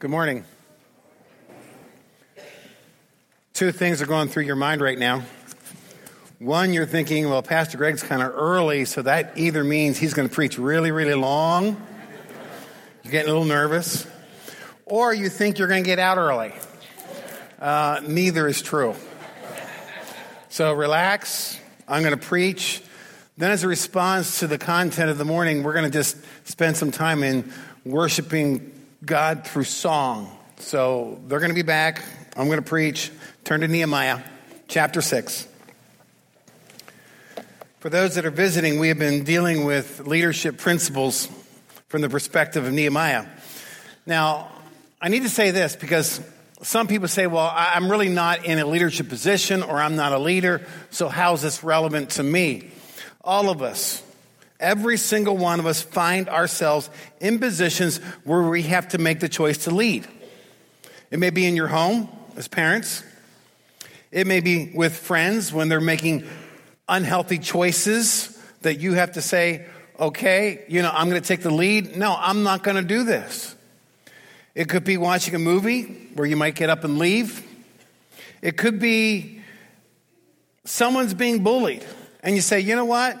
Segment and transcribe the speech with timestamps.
[0.00, 0.46] Good morning.
[3.52, 5.24] Two things are going through your mind right now.
[6.38, 10.26] One, you're thinking, well, Pastor Greg's kind of early, so that either means he's going
[10.26, 11.86] to preach really, really long.
[13.02, 14.06] You're getting a little nervous.
[14.86, 16.54] Or you think you're going to get out early.
[17.60, 18.94] Uh, neither is true.
[20.48, 21.60] So relax.
[21.86, 22.82] I'm going to preach.
[23.36, 26.78] Then, as a response to the content of the morning, we're going to just spend
[26.78, 27.52] some time in
[27.84, 30.36] worshiping God through song.
[30.58, 32.02] So they're going to be back.
[32.36, 33.10] I'm going to preach.
[33.44, 34.20] Turn to Nehemiah
[34.68, 35.48] chapter 6.
[37.78, 41.28] For those that are visiting, we have been dealing with leadership principles
[41.88, 43.24] from the perspective of Nehemiah.
[44.04, 44.50] Now,
[45.00, 46.20] I need to say this because
[46.60, 50.18] some people say, well, I'm really not in a leadership position or I'm not a
[50.18, 52.70] leader, so how's this relevant to me?
[53.24, 54.02] All of us,
[54.60, 56.88] every single one of us, find ourselves
[57.20, 60.06] in positions where we have to make the choice to lead.
[61.10, 63.02] It may be in your home as parents,
[64.12, 66.24] it may be with friends when they're making
[66.88, 69.66] unhealthy choices that you have to say,
[69.98, 71.96] okay, you know, I'm going to take the lead.
[71.96, 73.54] No, I'm not going to do this.
[74.54, 77.46] It could be watching a movie where you might get up and leave.
[78.42, 79.42] It could be
[80.64, 81.84] someone's being bullied
[82.22, 83.20] and you say, you know what?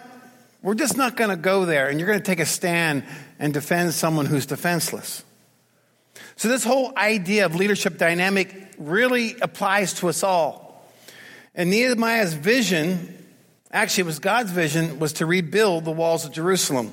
[0.62, 1.88] We're just not going to go there.
[1.88, 3.04] And you're going to take a stand
[3.38, 5.24] and defend someone who's defenseless.
[6.36, 10.84] So, this whole idea of leadership dynamic really applies to us all.
[11.54, 13.20] And Nehemiah's vision
[13.72, 16.92] Actually, it was God's vision was to rebuild the walls of Jerusalem,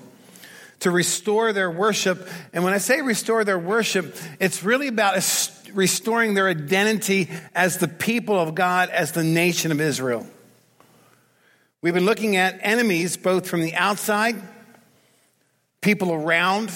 [0.81, 2.29] to restore their worship.
[2.53, 5.15] And when I say restore their worship, it's really about
[5.73, 10.27] restoring their identity as the people of God, as the nation of Israel.
[11.81, 14.35] We've been looking at enemies both from the outside,
[15.81, 16.71] people around,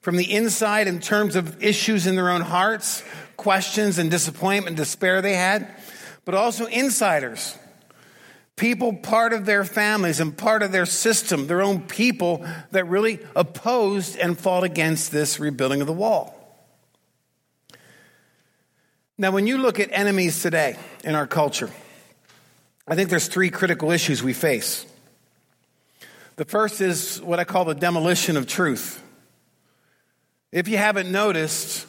[0.00, 3.04] from the inside in terms of issues in their own hearts,
[3.36, 5.68] questions and disappointment, despair they had,
[6.24, 7.56] but also insiders
[8.56, 13.20] people part of their families and part of their system, their own people that really
[13.36, 16.32] opposed and fought against this rebuilding of the wall.
[19.18, 21.70] Now, when you look at enemies today in our culture,
[22.88, 24.86] I think there's three critical issues we face.
[26.36, 29.02] The first is what I call the demolition of truth.
[30.52, 31.86] If you haven't noticed,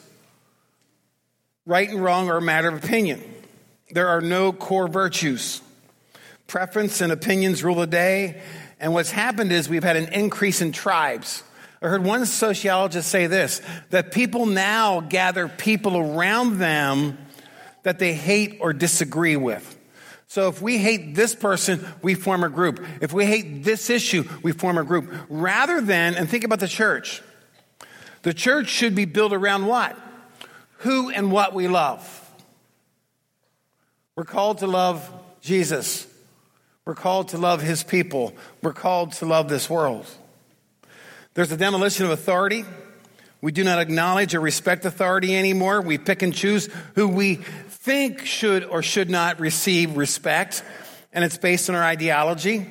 [1.66, 3.22] right and wrong are a matter of opinion.
[3.90, 5.60] There are no core virtues
[6.48, 8.40] preference and opinions rule the day.
[8.80, 11.44] And what's happened is we've had an increase in tribes.
[11.80, 17.18] I heard one sociologist say this that people now gather people around them
[17.84, 19.77] that they hate or disagree with.
[20.28, 22.84] So if we hate this person, we form a group.
[23.00, 25.10] If we hate this issue, we form a group.
[25.28, 27.22] Rather than, and think about the church.
[28.22, 29.98] The church should be built around what?
[30.78, 32.14] Who and what we love.
[34.16, 36.06] We're called to love Jesus.
[36.84, 38.34] We're called to love his people.
[38.62, 40.06] We're called to love this world.
[41.34, 42.64] There's a demolition of authority.
[43.40, 45.80] We do not acknowledge or respect authority anymore.
[45.80, 47.40] We pick and choose who we
[47.88, 50.62] think should or should not receive respect,
[51.10, 52.66] and it's based on our ideology.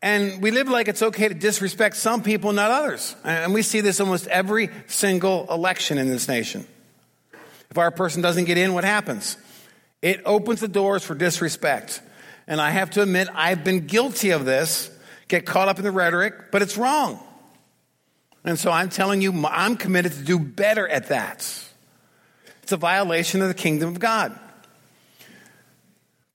[0.00, 3.14] And we live like it's okay to disrespect some people, not others.
[3.22, 6.66] And we see this almost every single election in this nation.
[7.70, 9.36] If our person doesn't get in, what happens?
[10.00, 12.00] It opens the doors for disrespect.
[12.46, 14.90] And I have to admit, I've been guilty of this,
[15.28, 17.22] get caught up in the rhetoric, but it's wrong.
[18.42, 21.63] And so I'm telling you, I'm committed to do better at that.
[22.64, 24.38] It's a violation of the kingdom of God.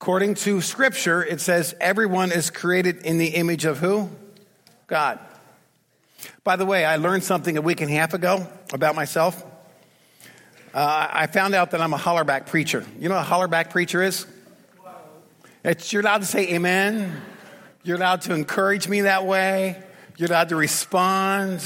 [0.00, 4.08] According to scripture, it says everyone is created in the image of who?
[4.86, 5.18] God.
[6.44, 9.44] By the way, I learned something a week and a half ago about myself.
[10.72, 12.86] Uh, I found out that I'm a hollerback preacher.
[13.00, 14.24] You know what a hollerback preacher is?
[15.64, 17.22] It's, you're allowed to say amen.
[17.82, 19.82] You're allowed to encourage me that way.
[20.16, 21.60] You're allowed to respond.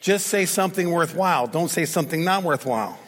[0.00, 1.46] Just say something worthwhile.
[1.46, 2.98] Don't say something not worthwhile.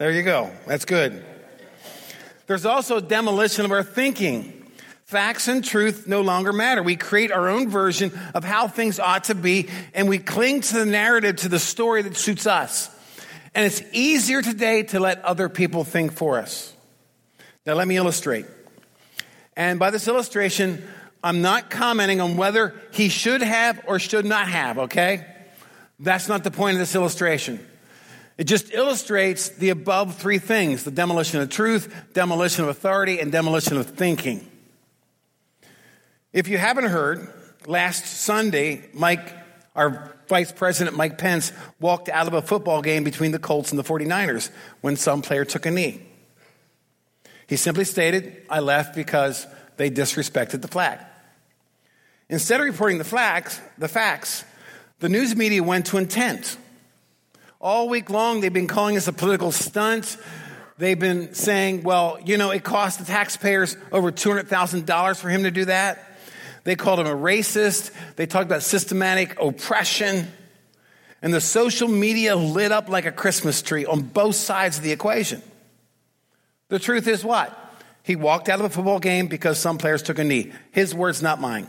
[0.00, 0.50] There you go.
[0.66, 1.22] That's good.
[2.46, 4.72] There's also demolition of our thinking.
[5.04, 6.82] Facts and truth no longer matter.
[6.82, 10.74] We create our own version of how things ought to be, and we cling to
[10.78, 12.88] the narrative, to the story that suits us.
[13.54, 16.74] And it's easier today to let other people think for us.
[17.66, 18.46] Now, let me illustrate.
[19.54, 20.82] And by this illustration,
[21.22, 25.26] I'm not commenting on whether he should have or should not have, okay?
[25.98, 27.66] That's not the point of this illustration.
[28.40, 33.30] It just illustrates the above three things the demolition of truth, demolition of authority, and
[33.30, 34.50] demolition of thinking.
[36.32, 37.30] If you haven't heard,
[37.66, 39.34] last Sunday, Mike,
[39.76, 43.78] our Vice President Mike Pence walked out of a football game between the Colts and
[43.78, 44.50] the 49ers
[44.80, 46.00] when some player took a knee.
[47.46, 49.46] He simply stated, I left because
[49.76, 50.98] they disrespected the flag.
[52.30, 54.44] Instead of reporting the facts, the facts,
[55.00, 56.56] the news media went to intent.
[57.62, 60.16] All week long, they've been calling this a political stunt.
[60.78, 65.50] They've been saying, well, you know, it cost the taxpayers over $200,000 for him to
[65.50, 66.02] do that.
[66.64, 67.92] They called him a racist.
[68.16, 70.26] They talked about systematic oppression.
[71.20, 74.92] And the social media lit up like a Christmas tree on both sides of the
[74.92, 75.42] equation.
[76.68, 77.54] The truth is what?
[78.04, 80.52] He walked out of a football game because some players took a knee.
[80.70, 81.68] His words, not mine.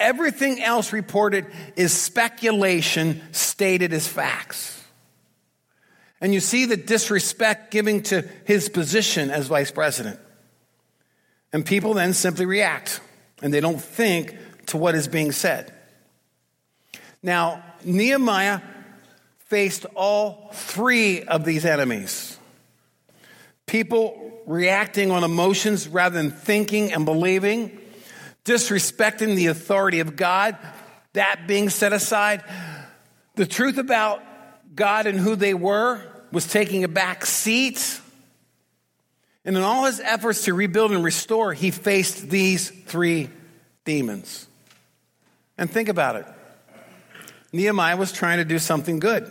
[0.00, 1.44] Everything else reported
[1.76, 4.80] is speculation stated as facts.
[6.24, 10.18] And you see the disrespect giving to his position as vice president.
[11.52, 13.02] And people then simply react
[13.42, 14.34] and they don't think
[14.68, 15.70] to what is being said.
[17.22, 18.62] Now, Nehemiah
[19.48, 22.38] faced all three of these enemies
[23.66, 27.78] people reacting on emotions rather than thinking and believing,
[28.46, 30.56] disrespecting the authority of God,
[31.12, 32.42] that being set aside.
[33.34, 34.22] The truth about
[34.74, 38.00] God and who they were was taking a back seat.
[39.44, 43.30] And in all his efforts to rebuild and restore, he faced these three
[43.84, 44.46] demons.
[45.56, 46.26] And think about it
[47.52, 49.30] Nehemiah was trying to do something good,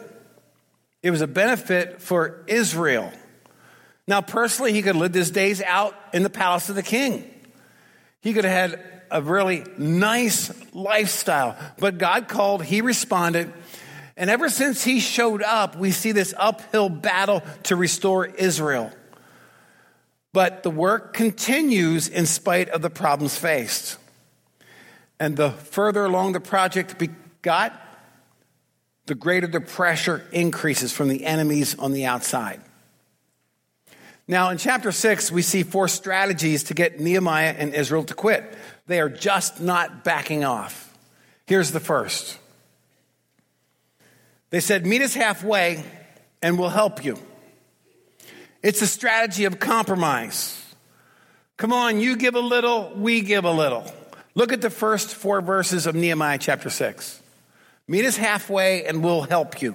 [1.04, 3.12] it was a benefit for Israel.
[4.06, 7.24] Now, personally, he could live his days out in the palace of the king.
[8.20, 11.56] He could have had a really nice lifestyle.
[11.80, 13.54] But God called, he responded.
[14.16, 18.92] And ever since he showed up, we see this uphill battle to restore Israel.
[20.34, 23.98] But the work continues in spite of the problems faced.
[25.20, 27.02] And the further along the project
[27.42, 27.80] got,
[29.06, 32.62] the greater the pressure increases from the enemies on the outside.
[34.28, 38.58] Now, in chapter 6, we see four strategies to get Nehemiah and Israel to quit.
[38.88, 40.98] They are just not backing off.
[41.46, 42.40] Here's the first
[44.54, 45.84] they said, Meet us halfway
[46.44, 47.18] and we'll help you.
[48.62, 50.64] It's a strategy of compromise.
[51.58, 53.84] Come on, you give a little, we give a little.
[54.36, 57.20] Look at the first four verses of Nehemiah chapter 6.
[57.88, 59.74] Meet us halfway and we'll help you.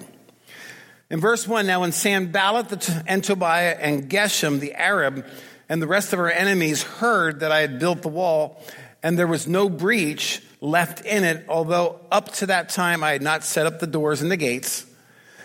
[1.09, 5.25] In verse 1, now when Sanballat and Tobiah and Geshem the Arab
[5.67, 8.63] and the rest of our enemies heard that I had built the wall
[9.03, 13.21] and there was no breach left in it, although up to that time I had
[13.21, 14.85] not set up the doors and the gates,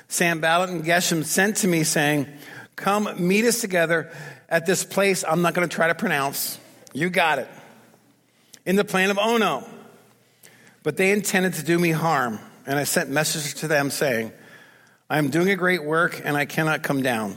[0.08, 2.26] Sanballat and Geshem sent to me saying,
[2.76, 4.10] Come meet us together
[4.48, 6.58] at this place I'm not going to try to pronounce.
[6.92, 7.48] You got it.
[8.66, 9.64] In the plain of Ono.
[10.82, 12.38] But they intended to do me harm.
[12.66, 14.32] And I sent messages to them saying,
[15.08, 17.36] I am doing a great work and I cannot come down.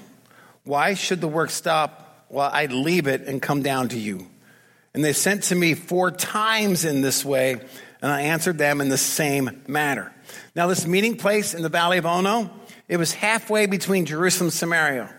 [0.63, 4.27] Why should the work stop while I leave it and come down to you?
[4.97, 7.51] And they sent to me four times in this way,
[8.01, 10.11] and I answered them in the same manner.
[10.55, 12.49] Now, this meeting place in the valley of Ono,
[12.87, 15.13] it was halfway between Jerusalem and Samaria.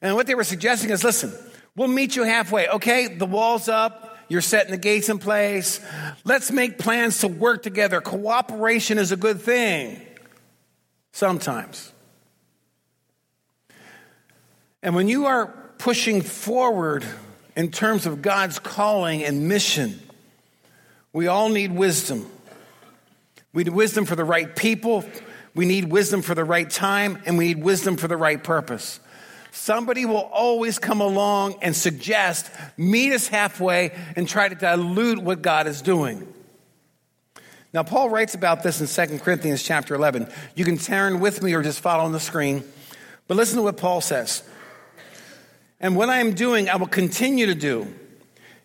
[0.00, 1.32] And what they were suggesting is listen,
[1.74, 2.68] we'll meet you halfway.
[2.68, 4.16] Okay, the wall's up.
[4.28, 5.80] You're setting the gates in place.
[6.22, 8.00] Let's make plans to work together.
[8.00, 10.00] Cooperation is a good thing.
[11.10, 11.90] Sometimes.
[14.84, 15.48] And when you are
[15.78, 17.04] pushing forward
[17.56, 20.00] in terms of God's calling and mission,
[21.12, 22.26] we all need wisdom.
[23.52, 25.04] We need wisdom for the right people,
[25.54, 28.98] we need wisdom for the right time, and we need wisdom for the right purpose.
[29.50, 35.42] Somebody will always come along and suggest, meet us halfway, and try to dilute what
[35.42, 36.26] God is doing.
[37.74, 40.26] Now, Paul writes about this in 2 Corinthians chapter 11.
[40.54, 42.64] You can turn with me or just follow on the screen.
[43.28, 44.42] But listen to what Paul says.
[45.82, 47.92] And what I am doing, I will continue to do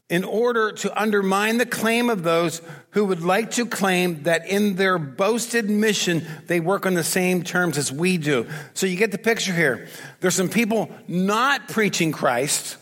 [0.09, 4.75] in order to undermine the claim of those who would like to claim that in
[4.75, 8.47] their boasted mission they work on the same terms as we do.
[8.73, 9.87] So you get the picture here.
[10.21, 12.77] There's some people not preaching Christ,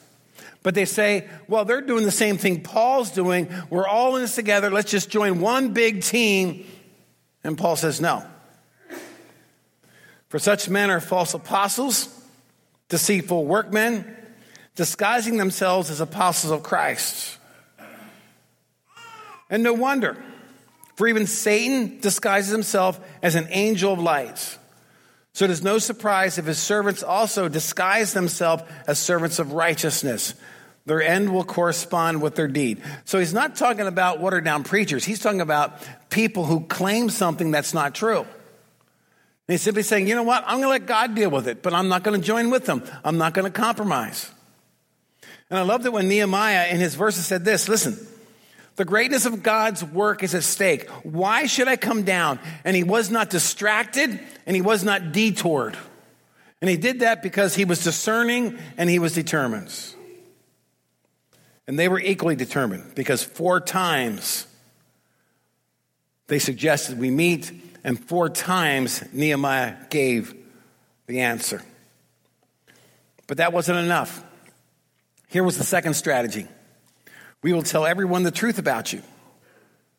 [0.61, 3.49] but they say, well, they're doing the same thing Paul's doing.
[3.71, 4.69] We're all in this together.
[4.69, 6.65] Let's just join one big team.
[7.43, 8.23] And Paul says, no.
[10.29, 12.09] For such men are false apostles,
[12.89, 14.15] deceitful workmen,
[14.75, 17.37] disguising themselves as apostles of Christ.
[19.49, 20.21] And no wonder,
[20.95, 24.57] for even Satan disguises himself as an angel of light.
[25.33, 30.33] So it is no surprise if his servants also disguise themselves as servants of righteousness.
[30.85, 32.81] Their end will correspond with their deed.
[33.05, 35.03] So he's not talking about watered down preachers.
[35.03, 38.19] He's talking about people who claim something that's not true.
[38.19, 38.27] And
[39.53, 40.43] he's simply saying, you know what?
[40.45, 42.65] I'm going to let God deal with it, but I'm not going to join with
[42.65, 42.83] them.
[43.03, 44.31] I'm not going to compromise.
[45.49, 47.97] And I love that when Nehemiah in his verses said this listen,
[48.75, 50.89] the greatness of God's work is at stake.
[51.03, 52.39] Why should I come down?
[52.63, 55.77] And he was not distracted and he was not detoured.
[56.61, 59.73] And he did that because he was discerning and he was determined.
[61.67, 64.47] And they were equally determined because four times
[66.27, 67.51] they suggested we meet,
[67.83, 70.33] and four times Nehemiah gave
[71.05, 71.61] the answer.
[73.27, 74.23] But that wasn't enough.
[75.35, 76.47] Here was the second strategy
[77.43, 79.01] we will tell everyone the truth about you.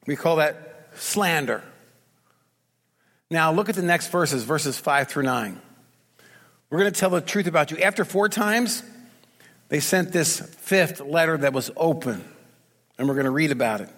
[0.07, 1.63] We call that slander.
[3.31, 5.61] Now, look at the next verses, verses 5 through 9.
[6.71, 7.77] We're going to tell the truth about you.
[7.77, 8.83] After four times,
[9.69, 12.25] they sent this fifth letter that was open,
[12.97, 13.91] and we're going to read about it.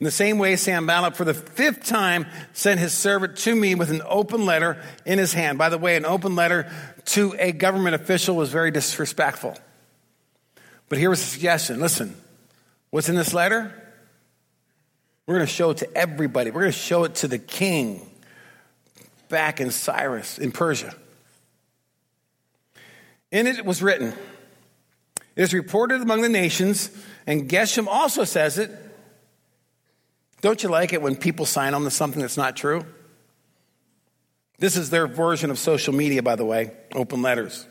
[0.00, 3.74] In the same way, Sam Sanballat, for the fifth time, sent his servant to me
[3.74, 5.56] with an open letter in his hand.
[5.56, 6.70] By the way, an open letter
[7.06, 9.56] to a government official was very disrespectful.
[10.92, 12.14] But here was a suggestion listen,
[12.90, 13.72] what's in this letter?
[15.26, 16.50] We're going to show it to everybody.
[16.50, 18.10] We're going to show it to the king
[19.30, 20.94] back in Cyrus, in Persia.
[23.30, 24.08] In it was written,
[25.34, 26.90] it is reported among the nations,
[27.26, 28.70] and Geshem also says it.
[30.42, 32.84] Don't you like it when people sign on to something that's not true?
[34.58, 37.66] This is their version of social media, by the way, open letters.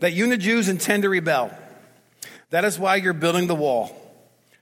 [0.00, 1.56] That you, the Jews, intend to rebel.
[2.52, 3.96] That is why you're building the wall.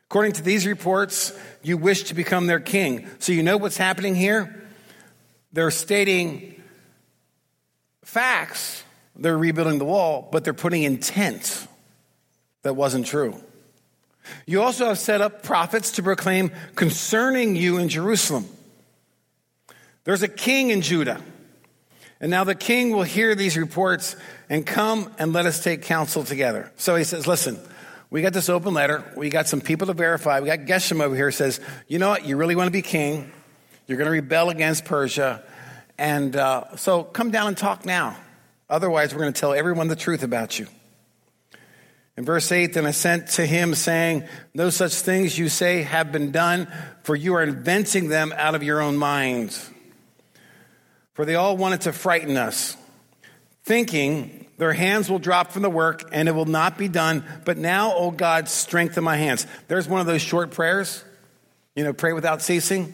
[0.04, 3.08] According to these reports, you wish to become their king.
[3.18, 4.64] So you know what's happening here?
[5.52, 6.62] They're stating
[8.04, 8.84] facts.
[9.16, 11.66] They're rebuilding the wall, but they're putting intent
[12.62, 13.34] that wasn't true.
[14.46, 18.46] You also have set up prophets to proclaim concerning you in Jerusalem.
[20.04, 21.20] There's a king in Judah.
[22.20, 24.14] And now the king will hear these reports
[24.48, 26.70] and come and let us take counsel together.
[26.76, 27.58] So he says, Listen,
[28.10, 29.04] we got this open letter.
[29.16, 30.40] We got some people to verify.
[30.40, 32.26] We got Geshem over here says, You know what?
[32.26, 33.30] You really want to be king.
[33.86, 35.44] You're going to rebel against Persia.
[35.96, 38.16] And uh, so come down and talk now.
[38.68, 40.66] Otherwise, we're going to tell everyone the truth about you.
[42.16, 44.24] In verse 8, then I sent to him saying,
[44.54, 46.68] No such things you say have been done,
[47.04, 49.70] for you are inventing them out of your own minds.
[51.14, 52.76] For they all wanted to frighten us,
[53.64, 57.24] thinking their hands will drop from the work and it will not be done.
[57.46, 59.46] But now, O God, strengthen my hands.
[59.68, 61.02] There's one of those short prayers,
[61.74, 62.92] you know, pray without ceasing.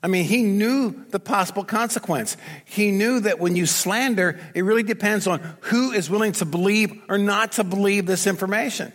[0.00, 2.36] I mean, he knew the possible consequence.
[2.66, 7.02] He knew that when you slander, it really depends on who is willing to believe
[7.08, 8.92] or not to believe this information.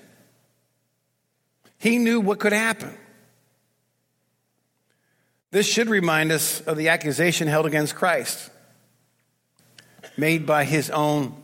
[1.77, 2.97] He knew what could happen.
[5.51, 8.49] This should remind us of the accusation held against Christ,
[10.15, 11.35] made by his own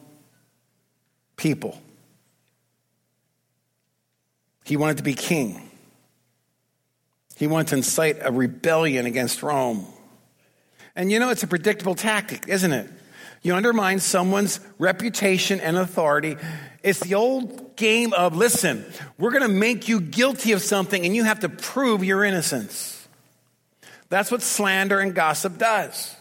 [1.36, 1.82] people.
[4.64, 5.70] He wanted to be king.
[7.38, 9.86] He wanted to incite a rebellion against Rome.
[10.96, 12.90] And you know, it's a predictable tactic, isn't it?
[13.42, 16.38] You undermine someone's reputation and authority.
[16.82, 18.86] It's the old game of listen,
[19.20, 23.08] we're going to make you guilty of something and you have to prove your innocence.
[24.10, 26.16] That's what slander and gossip does.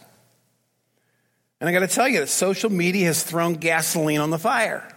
[1.59, 4.87] And I got to tell you that social media has thrown gasoline on the fire.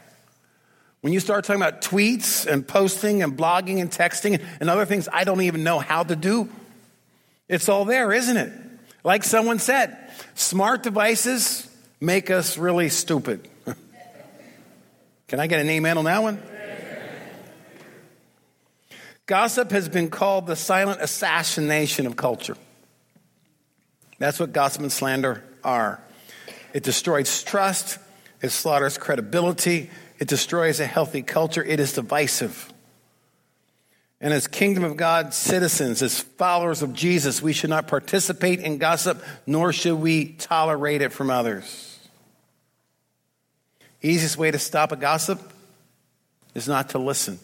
[1.01, 5.09] When you start talking about tweets and posting and blogging and texting and other things
[5.13, 6.49] I don't even know how to do,
[7.49, 8.53] it's all there, isn't it?
[9.05, 9.97] Like someone said,
[10.35, 11.69] smart devices
[12.01, 13.49] make us really stupid.
[15.29, 16.43] Can I get an amen on that one?
[19.27, 22.57] Gossip has been called the silent assassination of culture.
[24.19, 26.01] That's what gossip and slander are.
[26.73, 27.99] It destroys trust,
[28.43, 31.63] it slaughters credibility, it destroys a healthy culture.
[31.63, 32.73] It is divisive.
[34.21, 38.79] And as kingdom of God citizens, as followers of Jesus, we should not participate in
[38.79, 42.01] gossip, nor should we tolerate it from others.
[44.03, 45.41] Easiest way to stop a gossip
[46.55, 47.39] is not to listen.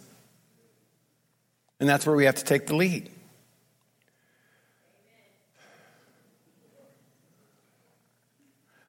[1.78, 3.08] And that's where we have to take the lead.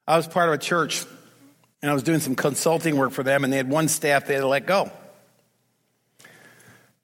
[0.07, 1.05] I was part of a church
[1.85, 4.33] and I was doing some consulting work for them, and they had one staff they
[4.33, 4.89] had to let go.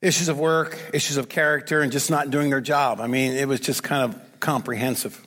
[0.00, 3.00] Issues of work, issues of character, and just not doing their job.
[3.00, 5.24] I mean, it was just kind of comprehensive.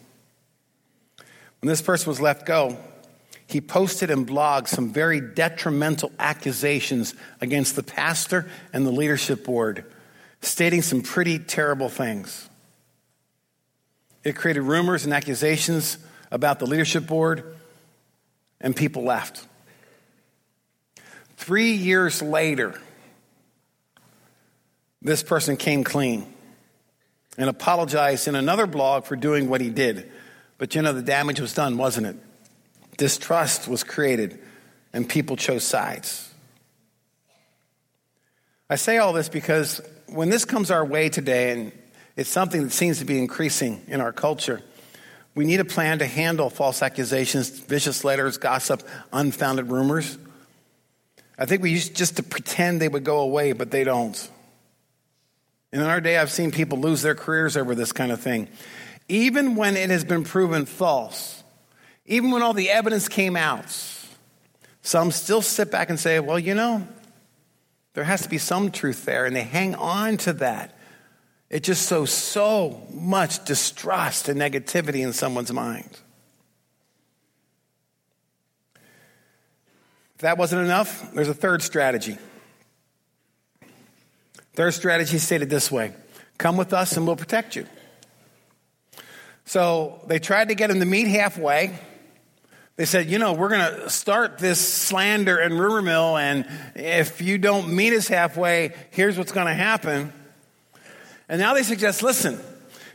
[1.61, 2.77] When this person was let go,
[3.47, 9.85] he posted and blogged some very detrimental accusations against the pastor and the leadership board,
[10.41, 12.49] stating some pretty terrible things.
[14.21, 15.97] It created rumors and accusations
[16.29, 17.55] about the leadership board,
[18.61, 19.45] and people left.
[21.37, 22.79] Three years later,
[25.01, 26.25] this person came clean
[27.37, 30.11] and apologized in another blog for doing what he did.
[30.57, 32.15] But you know, the damage was done, wasn't it?
[32.97, 34.39] Distrust was created,
[34.93, 36.31] and people chose sides.
[38.69, 41.71] I say all this because when this comes our way today, and
[42.15, 44.61] it's something that seems to be increasing in our culture,
[45.35, 50.17] we need a plan to handle false accusations, vicious letters, gossip, unfounded rumors.
[51.37, 54.31] I think we used just to pretend they would go away, but they don't.
[55.73, 58.47] And in our day, I've seen people lose their careers over this kind of thing.
[59.09, 61.43] Even when it has been proven false,
[62.05, 63.65] even when all the evidence came out,
[64.81, 66.87] some still sit back and say, well, you know,
[67.93, 69.25] there has to be some truth there.
[69.25, 70.74] And they hang on to that.
[71.49, 75.99] It just sows so much distrust and negativity in someone's mind.
[80.15, 82.17] If that wasn't enough, there's a third strategy.
[84.53, 85.93] Third strategy stated this way
[86.37, 87.67] Come with us and we'll protect you.
[89.45, 91.77] So they tried to get him to meet halfway.
[92.77, 97.21] They said, you know, we're going to start this slander and rumor mill, and if
[97.21, 100.11] you don't meet us halfway, here's what's going to happen.
[101.27, 102.39] And now they suggest, listen,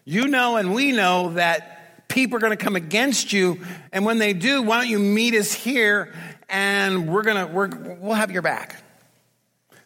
[0.05, 3.61] you know and we know that people are going to come against you,
[3.93, 6.13] and when they do, why don't you meet us here,
[6.49, 7.69] and we're going to, we're,
[8.01, 8.83] we'll have your back.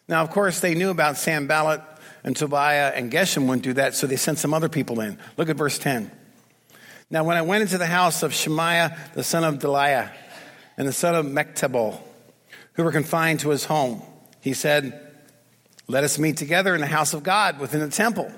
[0.07, 1.81] Now, of course, they knew about Sanballat
[2.23, 5.17] and Tobiah and Geshem wouldn't do that, so they sent some other people in.
[5.37, 6.11] Look at verse 10.
[7.09, 10.11] Now, when I went into the house of Shemaiah, the son of Delaiah,
[10.77, 11.99] and the son of Mehetabel,
[12.73, 14.01] who were confined to his home,
[14.41, 15.04] he said,
[15.87, 18.31] Let us meet together in the house of God within the temple.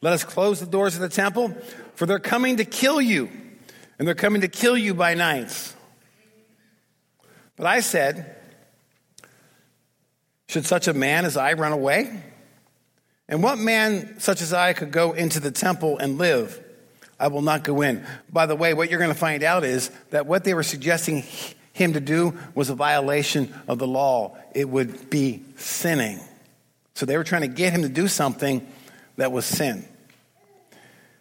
[0.00, 1.54] Let us close the doors of the temple,
[1.94, 3.30] for they're coming to kill you,
[3.98, 5.74] and they're coming to kill you by night.
[7.56, 8.36] But I said,
[10.48, 12.22] should such a man as I run away?
[13.28, 16.62] And what man such as I could go into the temple and live?
[17.20, 18.04] I will not go in.
[18.30, 21.22] By the way, what you're going to find out is that what they were suggesting
[21.72, 24.36] him to do was a violation of the law.
[24.54, 26.20] It would be sinning.
[26.94, 28.66] So they were trying to get him to do something
[29.16, 29.86] that was sin.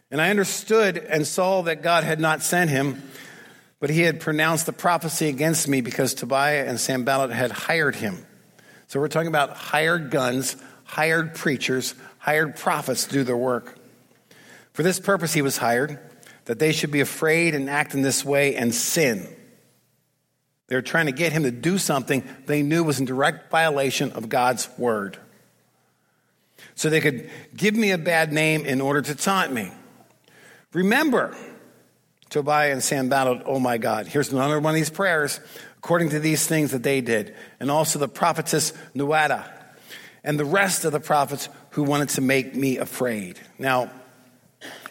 [0.09, 3.01] And I understood and saw that God had not sent him,
[3.79, 8.25] but he had pronounced the prophecy against me because Tobiah and Sanballat had hired him.
[8.87, 13.77] So we're talking about hired guns, hired preachers, hired prophets to do their work.
[14.73, 15.97] For this purpose he was hired,
[16.45, 19.27] that they should be afraid and act in this way and sin.
[20.67, 24.11] They were trying to get him to do something they knew was in direct violation
[24.11, 25.17] of God's word.
[26.75, 29.71] So they could give me a bad name in order to taunt me.
[30.73, 31.35] Remember,
[32.29, 35.39] Tobiah and Sanballat, oh my God, here's another one of these prayers
[35.77, 39.43] according to these things that they did, and also the prophetess Noadiah,
[40.23, 43.39] and the rest of the prophets who wanted to make me afraid.
[43.57, 43.89] Now,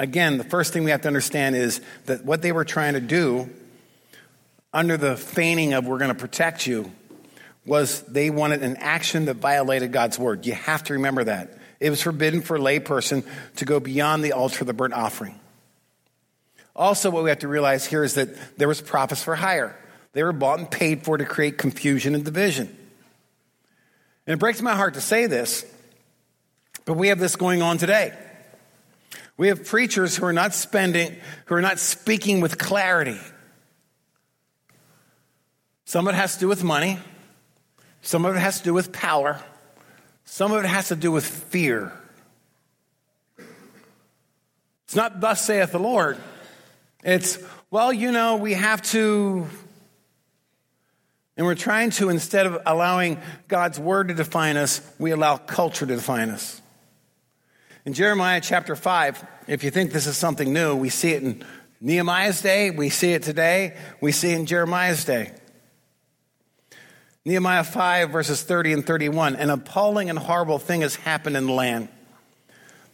[0.01, 3.01] again, the first thing we have to understand is that what they were trying to
[3.01, 3.49] do,
[4.73, 6.91] under the feigning of we're going to protect you,
[7.65, 10.45] was they wanted an action that violated God's word.
[10.45, 11.60] You have to remember that.
[11.81, 13.25] It was forbidden for a layperson
[13.57, 15.41] to go beyond the altar of the burnt offering.
[16.77, 19.77] Also, what we have to realize here is that there was prophets for hire.
[20.13, 22.67] They were bought and paid for to create confusion and division.
[24.27, 25.65] And it breaks my heart to say this,
[26.85, 28.17] but we have this going on today.
[29.37, 31.17] We have preachers who are not spending,
[31.47, 33.19] who are not speaking with clarity.
[35.87, 36.99] Some of it has to do with money.
[38.03, 39.43] Some of it has to do with power.
[40.33, 41.91] Some of it has to do with fear.
[44.85, 46.19] It's not thus saith the Lord.
[47.03, 47.37] It's,
[47.69, 49.49] well, you know, we have to
[51.37, 55.85] and we're trying to, instead of allowing God's word to define us, we allow culture
[55.85, 56.63] to define us.
[57.85, 61.45] In Jeremiah chapter 5, if you think this is something new, we see it in
[61.81, 65.33] Nehemiah's day, we see it today, we see it in Jeremiah's day.
[67.25, 69.37] Nehemiah 5, verses 30 and 31.
[69.37, 71.89] An appalling and horrible thing has happened in the land.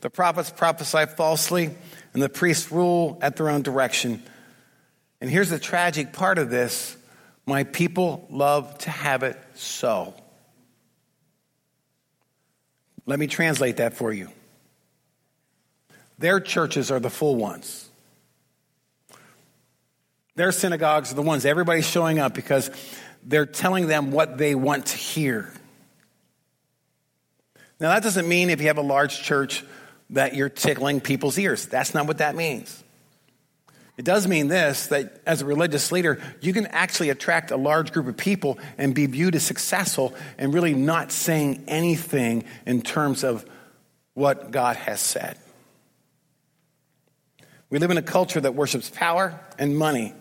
[0.00, 1.70] The prophets prophesy falsely,
[2.12, 4.22] and the priests rule at their own direction.
[5.20, 6.96] And here's the tragic part of this
[7.46, 10.14] my people love to have it so.
[13.06, 14.30] Let me translate that for you.
[16.18, 17.88] Their churches are the full ones.
[20.34, 22.70] Their synagogues are the ones everybody's showing up because
[23.26, 25.52] they're telling them what they want to hear.
[27.78, 29.64] Now, that doesn't mean if you have a large church
[30.10, 31.66] that you're tickling people's ears.
[31.66, 32.82] That's not what that means.
[33.96, 37.92] It does mean this that as a religious leader, you can actually attract a large
[37.92, 43.24] group of people and be viewed as successful and really not saying anything in terms
[43.24, 43.44] of
[44.14, 45.38] what God has said.
[47.68, 50.14] We live in a culture that worships power and money.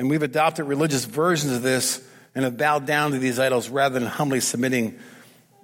[0.00, 2.02] And we've adopted religious versions of this
[2.34, 4.98] and have bowed down to these idols rather than humbly submitting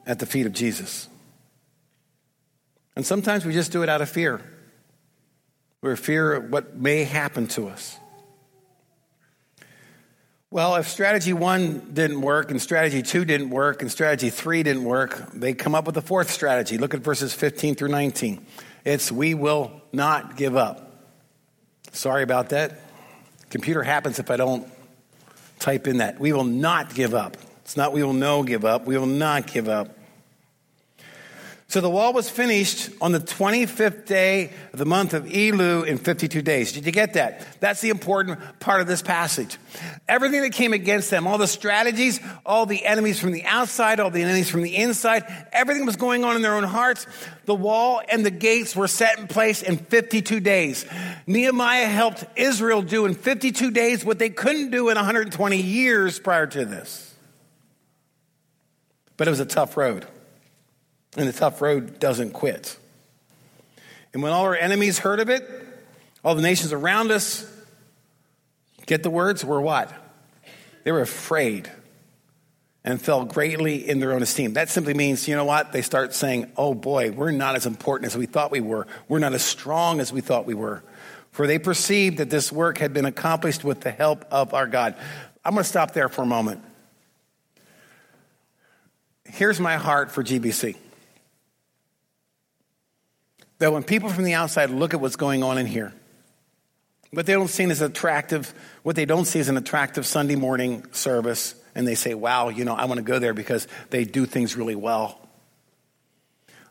[0.05, 1.09] at the feet of Jesus.
[2.94, 4.42] And sometimes we just do it out of fear.
[5.81, 7.99] We're fear of what may happen to us.
[10.51, 14.85] Well, if strategy one didn't work, and strategy two didn't work, and strategy three didn't
[14.85, 16.77] work, they come up with a fourth strategy.
[16.77, 18.44] Look at verses 15 through 19.
[18.85, 20.92] It's we will not give up.
[21.92, 22.83] Sorry about that.
[23.50, 24.68] Computer happens if I don't
[25.59, 26.18] type in that.
[26.20, 27.37] We will not give up.
[27.62, 28.87] It's not we will no give up.
[28.87, 29.96] We will not give up.
[31.68, 35.98] So the wall was finished on the 25th day of the month of Elul in
[35.98, 36.70] 52 days.
[36.70, 37.44] Did you get that?
[37.59, 39.59] That's the important part of this passage.
[40.07, 44.11] Everything that came against them, all the strategies, all the enemies from the outside, all
[44.11, 47.05] the enemies from the inside, everything was going on in their own hearts.
[47.46, 50.87] The wall and the gates were set in place in 52 days.
[51.26, 56.46] Nehemiah helped Israel do in 52 days what they couldn't do in 120 years prior
[56.46, 57.12] to this.
[59.16, 60.07] But it was a tough road.
[61.16, 62.76] And the tough road doesn't quit.
[64.12, 65.48] And when all our enemies heard of it,
[66.24, 67.50] all the nations around us,
[68.87, 69.92] get the words, were what?
[70.85, 71.70] They were afraid
[72.85, 74.52] and fell greatly in their own esteem.
[74.52, 75.72] That simply means, you know what?
[75.72, 78.87] They start saying, oh boy, we're not as important as we thought we were.
[79.09, 80.85] We're not as strong as we thought we were.
[81.33, 84.94] For they perceived that this work had been accomplished with the help of our God.
[85.44, 86.62] I'm going to stop there for a moment.
[89.24, 90.76] Here's my heart for GBC
[93.59, 95.92] that when people from the outside look at what's going on in here,
[97.11, 100.85] what they don't see as attractive, what they don't see as an attractive Sunday morning
[100.92, 104.27] service, and they say, wow, you know, I want to go there because they do
[104.27, 105.21] things really well.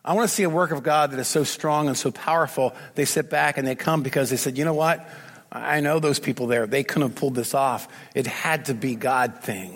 [0.03, 2.75] I want to see a work of God that is so strong and so powerful.
[2.93, 5.07] They sit back and they come because they said, you know what?
[5.51, 6.67] I know those people there.
[6.67, 7.87] They couldn't have pulled this off.
[8.13, 9.75] It had to be God thing.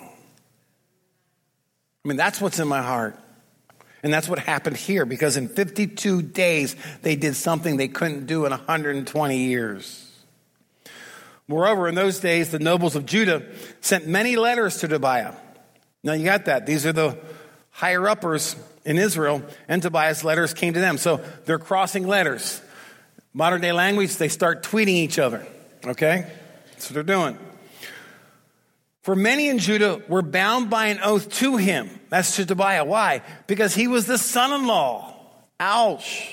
[2.04, 3.18] I mean, that's what's in my heart.
[4.02, 8.46] And that's what happened here because in 52 days they did something they couldn't do
[8.46, 10.06] in 120 years.
[11.48, 13.42] Moreover, in those days, the nobles of Judah
[13.80, 15.34] sent many letters to Tobiah.
[16.04, 16.64] Now you got that.
[16.64, 17.18] These are the
[17.70, 20.96] higher uppers in Israel, and Tobiah's letters came to them.
[20.96, 22.62] So they're crossing letters.
[23.34, 25.46] Modern day language, they start tweeting each other.
[25.84, 26.26] Okay?
[26.72, 27.36] That's what they're doing.
[29.10, 31.90] For many in Judah were bound by an oath to him.
[32.10, 32.84] That's to Tobiah.
[32.84, 33.22] Why?
[33.48, 35.16] Because he was the son in law.
[35.58, 36.32] Ouch.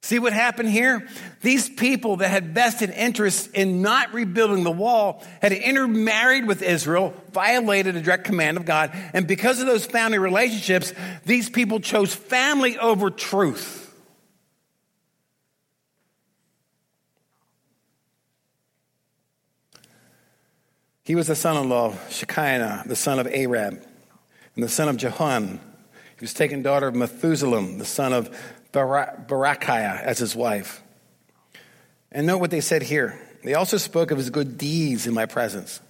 [0.00, 1.06] See what happened here?
[1.42, 7.12] These people that had vested interest in not rebuilding the wall had intermarried with Israel,
[7.32, 10.94] violated a direct command of God, and because of those family relationships,
[11.26, 13.83] these people chose family over truth.
[21.04, 23.68] He was the son in law of Shecaniah, the son of Arah,
[24.54, 25.60] and the son of Jehoram.
[26.18, 28.34] He was taken daughter of Methuselah, the son of
[28.72, 30.82] Berechiah, as his wife.
[32.10, 33.20] And note what they said here.
[33.42, 35.80] They also spoke of his good deeds in my presence.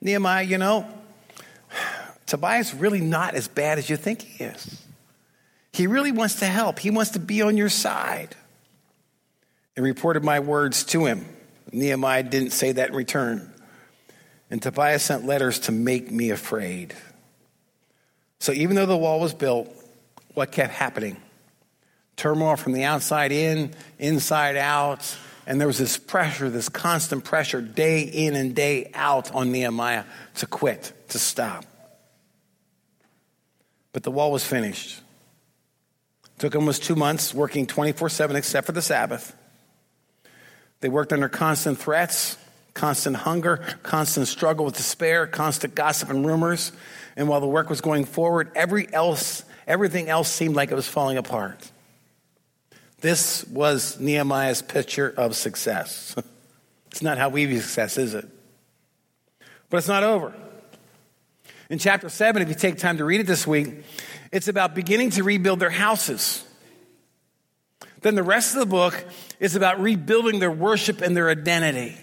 [0.00, 0.88] Nehemiah, you know,
[2.26, 4.82] Tobiah's really not as bad as you think he is.
[5.72, 6.80] He really wants to help.
[6.80, 8.34] He wants to be on your side.
[9.76, 11.26] And reported my words to him.
[11.72, 13.53] Nehemiah didn't say that in return.
[14.50, 16.94] And Tobiah sent letters to make me afraid.
[18.38, 19.68] So even though the wall was built,
[20.34, 21.16] what kept happening?
[22.16, 25.16] Turmoil from the outside in, inside out.
[25.46, 30.04] And there was this pressure, this constant pressure, day in and day out on Nehemiah
[30.36, 31.64] to quit, to stop.
[33.92, 35.00] But the wall was finished.
[36.24, 39.36] It took almost two months, working 24 7 except for the Sabbath.
[40.80, 42.36] They worked under constant threats,
[42.74, 46.72] constant hunger, constant struggle with despair, constant gossip and rumors.
[47.16, 50.88] And while the work was going forward, every else, everything else seemed like it was
[50.88, 51.70] falling apart.
[53.00, 56.14] This was Nehemiah's picture of success.
[56.90, 58.28] it's not how we view success, is it?
[59.70, 60.34] But it's not over.
[61.70, 63.84] In chapter 7, if you take time to read it this week,
[64.32, 66.44] it's about beginning to rebuild their houses.
[68.02, 69.02] Then the rest of the book
[69.40, 71.96] is about rebuilding their worship and their identity.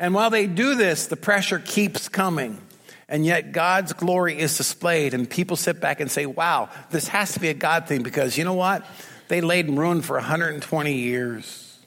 [0.00, 2.58] And while they do this, the pressure keeps coming.
[3.06, 7.34] And yet God's glory is displayed, and people sit back and say, wow, this has
[7.34, 8.86] to be a God thing because you know what?
[9.28, 11.78] They laid in ruin for 120 years.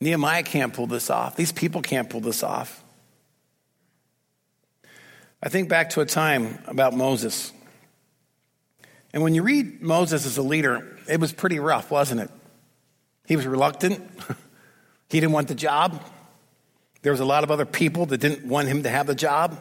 [0.00, 1.36] Nehemiah can't pull this off.
[1.36, 2.82] These people can't pull this off.
[5.42, 7.52] I think back to a time about Moses.
[9.12, 12.30] And when you read Moses as a leader, it was pretty rough, wasn't it?
[13.26, 14.02] He was reluctant.
[15.14, 16.02] he didn't want the job.
[17.02, 19.56] There was a lot of other people that didn't want him to have the job.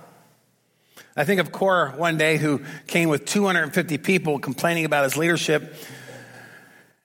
[1.16, 5.76] I think of Korah one day who came with 250 people complaining about his leadership.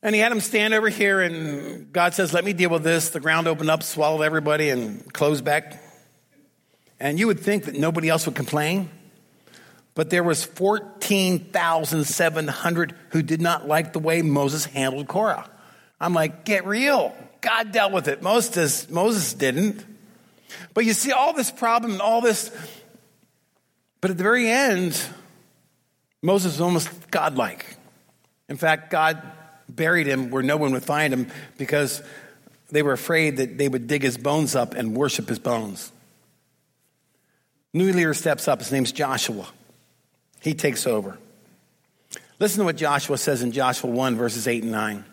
[0.02, 3.10] And he had them stand over here, and God says, Let me deal with this.
[3.10, 5.82] The ground opened up, swallowed everybody, and closed back.
[6.98, 8.88] And you would think that nobody else would complain.
[9.94, 15.50] But there was 14,700 who did not like the way Moses handled Korah.
[16.00, 17.14] I'm like, get real.
[17.40, 18.22] God dealt with it.
[18.22, 19.84] Moses, Moses didn't.
[20.74, 22.50] But you see all this problem and all this.
[24.00, 25.00] But at the very end,
[26.22, 27.76] Moses was almost godlike.
[28.48, 29.20] In fact, God
[29.68, 32.02] buried him where no one would find him because
[32.70, 35.92] they were afraid that they would dig his bones up and worship his bones.
[37.72, 38.60] New leader steps up.
[38.60, 39.46] His name's Joshua.
[40.40, 41.18] He takes over.
[42.38, 45.04] Listen to what Joshua says in Joshua 1, verses 8 and 9.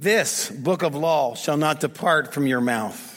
[0.00, 3.10] This book of law shall not depart from your mouth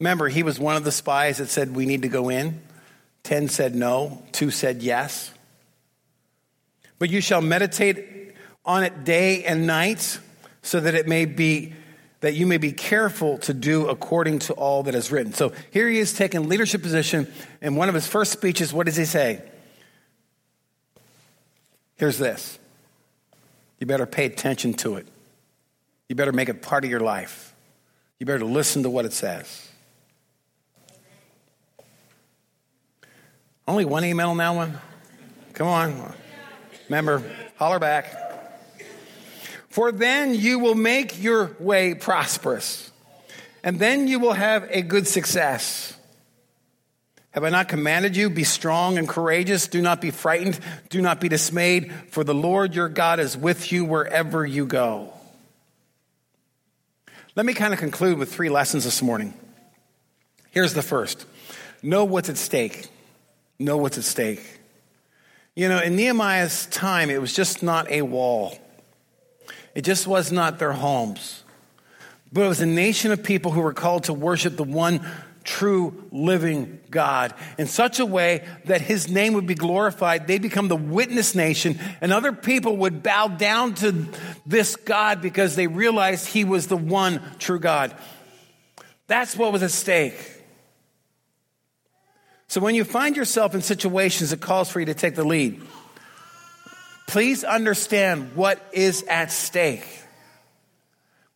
[0.00, 2.60] Remember, he was one of the spies that said, We need to go in.
[3.24, 5.32] Ten said no, two said yes.
[6.98, 10.20] But you shall meditate on it day and night,
[10.62, 11.74] so that it may be
[12.20, 15.32] that you may be careful to do according to all that is written.
[15.32, 18.96] So here he is taking leadership position, and one of his first speeches, what does
[18.96, 19.40] he say?
[21.96, 22.58] Here's this.
[23.78, 25.06] You better pay attention to it.
[26.08, 27.54] You better make it part of your life.
[28.18, 29.68] You better listen to what it says.
[33.66, 34.78] Only one email on that one?
[35.52, 36.14] Come on.
[36.88, 37.22] Remember,
[37.56, 38.24] holler back.
[39.68, 42.90] For then you will make your way prosperous,
[43.62, 45.94] and then you will have a good success.
[47.32, 48.30] Have I not commanded you?
[48.30, 49.68] Be strong and courageous.
[49.68, 50.58] Do not be frightened.
[50.88, 55.12] Do not be dismayed, for the Lord your God is with you wherever you go.
[57.38, 59.32] Let me kind of conclude with three lessons this morning.
[60.50, 61.24] Here's the first
[61.84, 62.88] know what's at stake
[63.60, 64.58] know what's at stake.
[65.54, 68.58] You know, in Nehemiah's time, it was just not a wall,
[69.76, 71.44] it just was not their homes.
[72.32, 75.08] But it was a nation of people who were called to worship the one
[75.44, 80.26] true living God in such a way that his name would be glorified.
[80.26, 84.06] They become the witness nation, and other people would bow down to
[84.46, 87.94] this God because they realized he was the one true God.
[89.06, 90.34] That's what was at stake.
[92.48, 95.60] So when you find yourself in situations that calls for you to take the lead,
[97.06, 99.86] please understand what is at stake.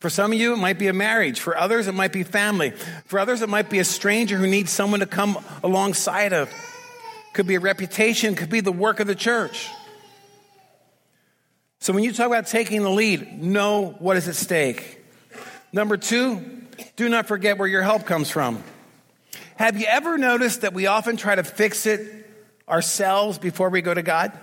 [0.03, 1.39] For some of you, it might be a marriage.
[1.39, 2.71] For others, it might be family.
[3.05, 6.53] For others, it might be a stranger who needs someone to come alongside of.
[7.31, 9.69] Could be a reputation, could be the work of the church.
[11.79, 15.01] So when you talk about taking the lead, know what is at stake.
[15.71, 16.43] Number two,
[16.97, 18.61] do not forget where your help comes from.
[19.55, 22.29] Have you ever noticed that we often try to fix it
[22.67, 24.37] ourselves before we go to God?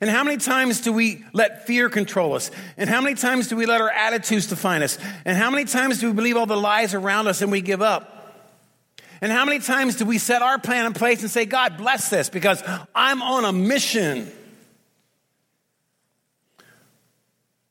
[0.00, 2.50] And how many times do we let fear control us?
[2.76, 4.98] And how many times do we let our attitudes define us?
[5.24, 7.82] And how many times do we believe all the lies around us and we give
[7.82, 8.14] up?
[9.20, 12.10] And how many times do we set our plan in place and say, God, bless
[12.10, 12.62] this because
[12.94, 14.30] I'm on a mission?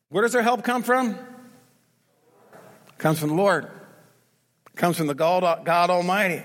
[0.09, 1.11] Where does our help come from?
[1.11, 6.43] It comes from the Lord It comes from the God, God Almighty.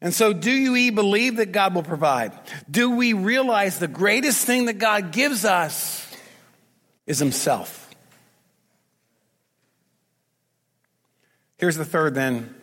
[0.00, 2.32] And so, do you believe that God will provide?
[2.70, 6.06] Do we realize the greatest thing that God gives us
[7.06, 7.90] is Himself?
[11.58, 12.54] Here's the third then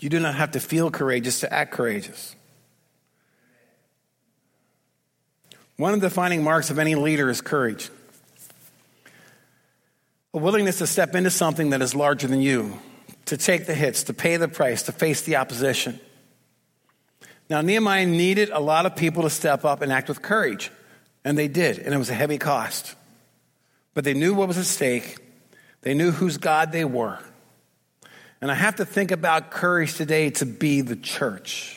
[0.00, 2.34] you do not have to feel courageous to act courageous.
[5.76, 7.90] One of the defining marks of any leader is courage
[10.32, 12.78] a willingness to step into something that is larger than you
[13.26, 15.98] to take the hits, to pay the price, to face the opposition.
[17.50, 20.70] Now, Nehemiah needed a lot of people to step up and act with courage,
[21.24, 22.94] and they did, and it was a heavy cost.
[23.92, 25.16] But they knew what was at stake,
[25.82, 27.18] they knew whose God they were.
[28.40, 31.76] And I have to think about courage today to be the church.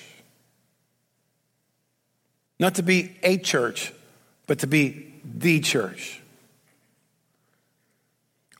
[2.59, 3.91] Not to be a church,
[4.45, 6.21] but to be the church.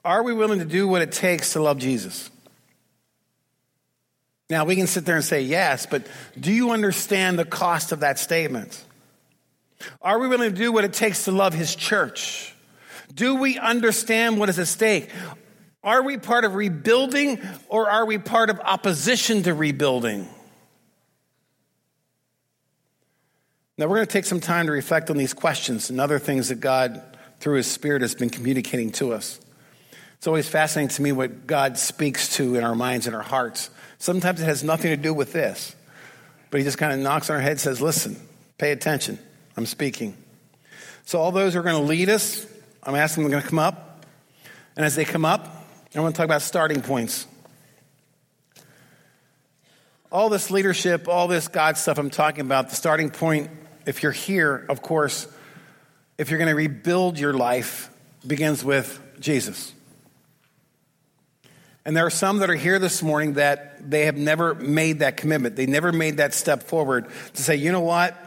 [0.04, 2.30] Are we willing to do what it takes to love Jesus?
[4.54, 6.06] Now, we can sit there and say yes, but
[6.40, 8.86] do you understand the cost of that statement?
[10.00, 12.54] Are we willing to do what it takes to love his church?
[13.16, 15.10] Do we understand what is at stake?
[15.84, 20.30] Are we part of rebuilding or are we part of opposition to rebuilding?
[23.80, 26.50] Now, we're going to take some time to reflect on these questions and other things
[26.50, 27.02] that God,
[27.40, 29.40] through His Spirit, has been communicating to us.
[30.20, 33.72] It's always fascinating to me what God speaks to in our minds and our hearts.
[34.04, 35.74] Sometimes it has nothing to do with this,
[36.50, 38.18] but He just kind of knocks on our head and says, Listen,
[38.58, 39.18] pay attention.
[39.56, 40.18] I'm speaking.
[41.06, 42.46] So, all those who are going to lead us,
[42.84, 44.06] I'm asking them to come up.
[44.76, 45.48] And as they come up,
[45.96, 47.28] I want to talk about starting points.
[50.12, 53.52] All this leadership, all this God stuff I'm talking about, the starting point,
[53.86, 55.30] if you're here, of course,
[56.18, 57.90] if you're going to rebuild your life,
[58.28, 59.73] begins with Jesus.
[61.86, 65.18] And there are some that are here this morning that they have never made that
[65.18, 65.58] commitment.
[65.58, 68.18] They never made that step forward to say, you know what?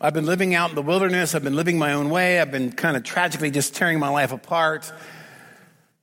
[0.00, 1.34] I've been living out in the wilderness.
[1.34, 2.40] I've been living my own way.
[2.40, 4.92] I've been kind of tragically just tearing my life apart.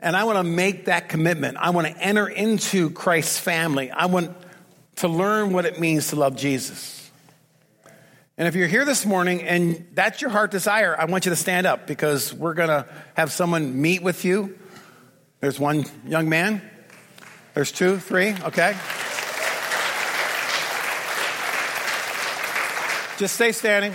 [0.02, 1.56] And I want to make that commitment.
[1.58, 3.89] I want to enter into Christ's family.
[3.89, 4.36] I want
[4.98, 7.10] to learn what it means to love Jesus.
[8.38, 11.38] And if you're here this morning and that's your heart desire, I want you to
[11.38, 14.60] stand up because we're going to have someone meet with you.
[15.46, 16.60] There's one young man.
[17.54, 18.76] There's two, three, okay?
[23.20, 23.94] Just stay standing.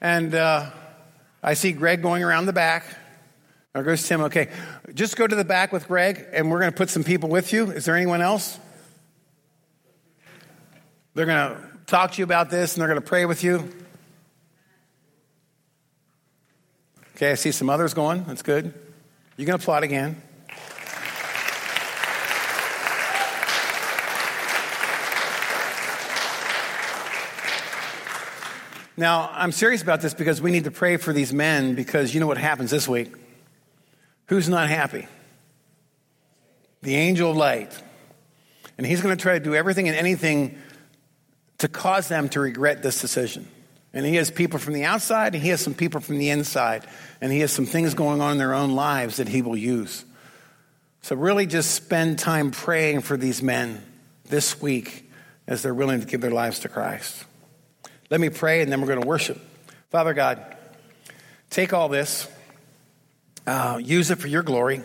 [0.00, 0.70] And uh,
[1.42, 2.86] I see Greg going around the back.
[3.74, 4.22] There goes Tim.
[4.22, 4.48] Okay,
[4.94, 7.52] just go to the back with Greg, and we're going to put some people with
[7.52, 7.72] you.
[7.72, 8.58] Is there anyone else?
[11.12, 13.70] They're going to talk to you about this, and they're going to pray with you.
[17.16, 18.24] Okay, I see some others going.
[18.24, 18.91] That's good.
[19.36, 20.20] You can applaud again.
[28.96, 32.20] Now, I'm serious about this because we need to pray for these men because you
[32.20, 33.12] know what happens this week?
[34.26, 35.06] Who's not happy?
[36.82, 37.72] The angel of light.
[38.76, 40.58] And he's going to try to do everything and anything
[41.58, 43.48] to cause them to regret this decision.
[43.94, 46.86] And he has people from the outside and he has some people from the inside.
[47.20, 50.04] And he has some things going on in their own lives that he will use.
[51.02, 53.82] So, really, just spend time praying for these men
[54.28, 55.10] this week
[55.46, 57.24] as they're willing to give their lives to Christ.
[58.08, 59.40] Let me pray and then we're going to worship.
[59.90, 60.56] Father God,
[61.50, 62.28] take all this,
[63.46, 64.80] uh, use it for your glory.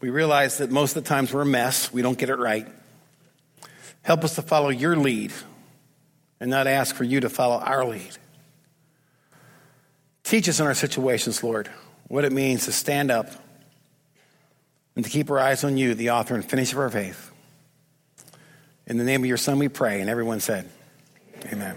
[0.00, 2.66] We realize that most of the times we're a mess, we don't get it right.
[4.02, 5.32] Help us to follow your lead
[6.42, 8.18] and not ask for you to follow our lead.
[10.24, 11.70] Teach us in our situations, Lord,
[12.08, 13.28] what it means to stand up
[14.96, 17.30] and to keep our eyes on you, the author and finisher of our faith.
[18.88, 20.00] In the name of your Son, we pray.
[20.00, 20.68] And everyone said,
[21.52, 21.76] Amen.